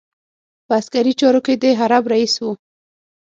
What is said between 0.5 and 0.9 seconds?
په